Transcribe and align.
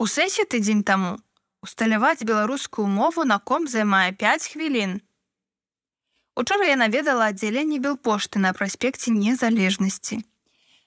У 0.00 0.06
сэсе 0.08 0.46
тыдзень 0.48 0.80
таму 0.88 1.18
усталяваць 1.60 2.24
беларускую 2.24 2.86
мову 2.88 3.24
на 3.28 3.36
ком 3.38 3.66
займае 3.68 4.12
5 4.22 4.46
хвілін. 4.52 4.94
Учора 6.40 6.68
я 6.70 6.76
наведала 6.80 7.26
аддзяленне 7.32 7.80
белпошты 7.84 8.40
на 8.40 8.54
праспекце 8.56 9.12
незалежнасці. 9.12 10.24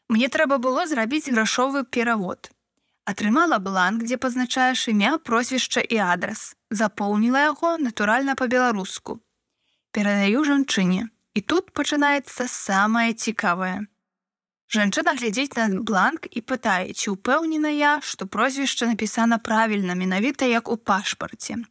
Мне 0.09 0.29
трэба 0.33 0.57
было 0.57 0.87
зрабіць 0.89 1.29
грашовы 1.29 1.85
перавод. 1.85 2.49
Атрымала 3.05 3.61
бланк, 3.61 4.01
дзе 4.01 4.17
пазначаеш 4.17 4.87
імя, 4.89 5.17
прозвішча 5.21 5.85
і 5.85 6.01
адрас. 6.09 6.55
Запоўніла 6.71 7.45
яго 7.53 7.77
натуральна 7.77 8.33
па-беларуску. 8.33 9.19
Перадаю 9.91 10.41
жанчыне. 10.41 11.09
І 11.37 11.41
тут 11.41 11.69
пачынаецца 11.77 12.49
самае 12.49 13.13
цікавае. 13.13 13.85
Жанчына 14.73 15.13
глядзіць 15.13 15.53
на 15.53 15.67
бланк 15.85 16.25
і 16.33 16.41
пытае, 16.41 16.97
ці 16.97 17.13
ўпэўнена 17.13 17.69
я, 17.69 17.91
што 18.01 18.25
прозвішча 18.25 18.89
напісана 18.89 19.37
правільна 19.37 19.93
менавіта 19.93 20.49
як 20.49 20.65
у 20.65 20.77
пашпарце. 20.77 21.61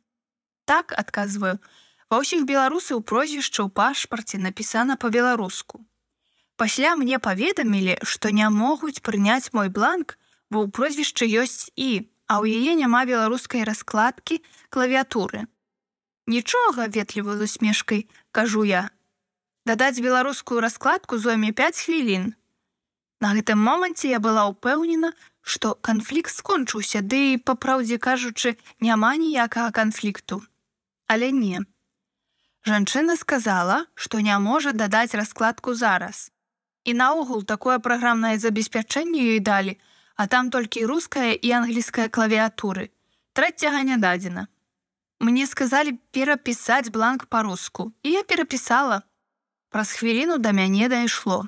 Так 0.71 0.95
адказваю, 0.95 1.59
ва 2.07 2.23
ўсіх 2.23 2.47
беларусаў 2.47 3.03
прозвішча 3.03 3.67
ў 3.67 3.75
пашпарце 3.75 4.39
напісана 4.39 4.95
па-беларуску. 4.95 5.83
Пасля 6.55 6.95
мне 6.95 7.19
паведамілі, 7.19 7.97
што 8.07 8.31
не 8.31 8.47
могуць 8.47 9.03
прыняць 9.03 9.51
мой 9.51 9.67
бланк, 9.67 10.15
бо 10.47 10.63
ў 10.63 10.71
прозвішчы 10.71 11.27
ёсць 11.27 11.75
і, 11.75 12.07
а 12.31 12.39
ў 12.39 12.55
яе 12.55 12.79
няма 12.79 13.03
беларускай 13.03 13.67
раскладкі 13.67 14.39
клавіатуры. 14.71 15.51
Нічога 16.31 16.87
ветліва 16.87 17.35
з 17.35 17.51
усмешкай, 17.51 18.07
кажу 18.31 18.63
я. 18.63 18.95
Дадаць 19.67 19.99
беларускую 19.99 20.63
раскладку 20.63 21.19
зойме 21.19 21.51
5 21.51 21.83
хвілін. 21.83 22.39
На 23.23 23.31
гэтым 23.39 23.61
моманце 23.63 24.09
я 24.11 24.19
была 24.19 24.49
ўпэўнена, 24.51 25.13
што 25.47 25.77
канфлікт 25.89 26.35
скончыўся, 26.35 27.03
ды 27.07 27.19
і 27.35 27.37
па 27.39 27.55
праўдзе 27.55 27.99
кажучы, 28.03 28.59
няма 28.83 29.15
ніякага 29.15 29.71
канфлікту. 29.71 30.43
Але 31.07 31.31
не. 31.31 31.63
Жанчына 32.67 33.15
сказала, 33.21 33.87
што 33.95 34.19
не 34.27 34.35
можа 34.43 34.73
дадаць 34.73 35.15
раскладку 35.15 35.75
зараз. 35.75 36.33
І 36.83 36.99
наогул 36.99 37.47
такое 37.47 37.79
праграмнае 37.79 38.43
забеспячэнне 38.43 39.39
ёй 39.39 39.39
далі, 39.39 39.79
а 40.19 40.27
там 40.27 40.51
толькі 40.51 40.87
руская 40.91 41.31
і 41.39 41.55
англійская 41.63 42.09
клавіатуры. 42.09 42.91
Трэцяга 43.39 43.87
не 43.87 44.03
дадзена. 44.03 44.49
Мне 45.23 45.47
сказалі 45.47 45.95
перапісаць 46.11 46.91
бланк 46.91 47.31
па-руску, 47.31 47.93
і 48.03 48.19
я 48.19 48.27
перапісала. 48.27 49.03
Праз 49.71 49.95
хвіліну 49.95 50.43
да 50.43 50.51
мяне 50.51 50.91
дайшло. 50.91 51.47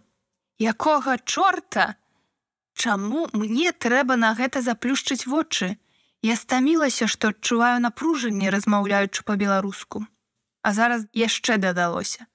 Якога 0.59 1.19
чорта? 1.19 1.97
Чаму 2.75 3.27
мне 3.33 3.73
трэба 3.73 4.15
на 4.17 4.35
гэта 4.39 4.63
заплюшчыць 4.63 5.27
вочы? 5.27 5.79
Я 6.23 6.37
стамілася, 6.37 7.07
што 7.07 7.35
адчуваю 7.35 7.81
напружанне, 7.83 8.51
размаўляючы 8.51 9.27
па-беларуску. 9.27 10.07
А 10.63 10.73
зараз 10.73 11.07
яшчэ 11.13 11.59
дадалося. 11.59 12.27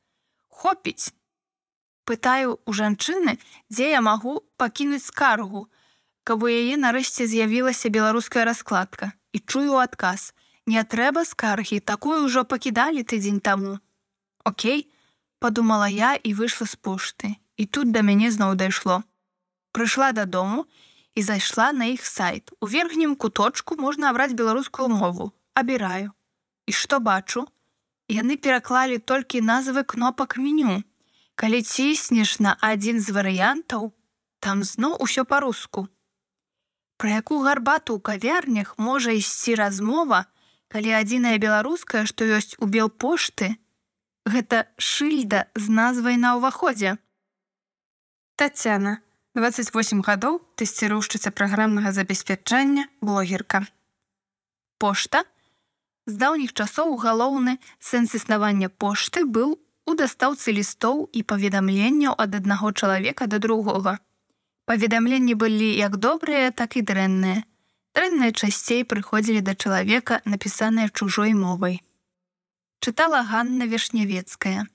Хопіць, 0.51 1.15
пытаю 2.03 2.59
у 2.65 2.75
жанчыны, 2.75 3.39
дзе 3.71 3.95
я 3.95 4.01
магу 4.01 4.43
пакінуць 4.59 5.07
скаргу, 5.07 5.71
каб 6.27 6.43
у 6.43 6.51
яе 6.51 6.75
нарэшце 6.75 7.25
з'явілася 7.25 7.89
беларуская 7.89 8.43
раскладка 8.43 9.13
і 9.31 9.39
чую 9.39 9.79
адказ: 9.79 10.35
Не 10.67 10.83
трэба 10.83 11.23
скаргі, 11.25 11.79
такую 11.79 12.27
ўжо 12.27 12.43
пакідалі 12.43 13.01
тыдзень 13.01 13.39
таму. 13.39 13.79
Окей, 14.43 14.91
подумала 15.39 15.87
я 15.87 16.15
і 16.19 16.35
выйшла 16.35 16.67
з 16.67 16.75
пошты. 16.75 17.39
І 17.59 17.65
тут 17.67 17.91
да 17.91 17.99
мяне 18.07 18.31
зноў 18.31 18.55
дайшло. 18.55 19.03
Прыйшла 19.75 20.13
дадому 20.15 20.63
і 21.15 21.21
зайшла 21.21 21.71
на 21.75 21.91
іх 21.91 22.05
сайт. 22.07 22.51
У 22.63 22.67
верхнім 22.71 23.15
куточку 23.19 23.75
можна 23.75 24.09
абраць 24.09 24.31
беларускую 24.31 24.87
мову. 24.87 25.31
Абіраю. 25.53 26.15
І 26.65 26.71
што 26.71 26.99
бачу? 27.03 27.43
Яны 28.07 28.39
пераклалі 28.39 29.03
толькі 29.03 29.43
назвы 29.43 29.83
кнопак 29.83 30.37
меню. 30.39 30.83
Калі 31.35 31.59
ціснеш 31.61 32.39
на 32.39 32.55
адзін 32.63 33.03
з 33.03 33.11
варыянтаў, 33.11 33.91
там 34.39 34.63
зноў 34.63 34.95
усё 35.03 35.27
па-руску. 35.27 35.87
Пра 36.95 37.19
якую 37.19 37.43
гарбату 37.43 37.99
ў 37.99 38.03
кавярнях 38.07 38.71
можа 38.79 39.11
ісці 39.11 39.59
размова, 39.59 40.31
калі 40.71 40.95
адзіная 40.95 41.35
беларуская, 41.43 42.07
што 42.07 42.23
ёсць 42.23 42.55
у 42.63 42.71
белпошты, 42.71 43.51
гэта 44.23 44.63
шыльда 44.79 45.51
з 45.59 45.67
назвай 45.67 46.15
на 46.15 46.39
ўваходзе. 46.39 46.95
Тацяна, 48.39 48.91
28 49.35 49.99
гадоў 50.07 50.37
тэсціроўшчыца 50.55 51.31
праграмнага 51.35 51.91
забеспячэння 51.91 52.85
блогерка. 53.03 53.59
Пошта, 54.79 55.25
з 56.07 56.15
даўніх 56.21 56.53
часоў 56.55 56.95
галоўны 57.03 57.57
сэнс 57.83 58.15
існавання 58.15 58.71
пошты 58.71 59.25
быў 59.27 59.59
у 59.59 59.97
дастаўцы 60.01 60.55
лістоў 60.55 61.03
і 61.11 61.25
паведамленняў 61.33 62.15
ад 62.15 62.39
аднаго 62.39 62.71
чалавека 62.71 63.27
да 63.27 63.43
другога. 63.43 63.99
Паведамленні 64.71 65.35
былі 65.35 65.69
як 65.75 65.99
добрыя, 65.99 66.55
так 66.55 66.79
і 66.79 66.87
дрэнныя. 66.87 67.43
Дрэнныя 67.91 68.31
часцей 68.31 68.87
прыходзілі 68.87 69.43
да 69.43 69.59
чалавека, 69.59 70.23
напісаныя 70.23 70.87
чужой 70.95 71.35
мовай. 71.35 71.81
Чытала 72.79 73.19
Ганна 73.27 73.67
Вешнявецкая. 73.67 74.69